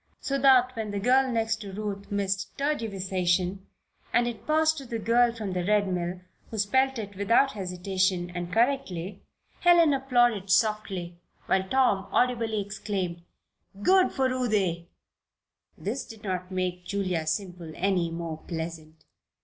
[0.19, 3.59] So that when the girl next to Ruth missed "tergiversation"
[4.11, 8.31] and it passed to the girl from the Red Mill, who spelled it without hesitation,
[8.33, 9.21] and correctly,
[9.59, 13.21] Helen applauded softly, while Tom audibly exclaimed:
[13.83, 14.89] "Good for Ruthie!"
[15.77, 19.05] This did not make Julia Semple any more pleasant.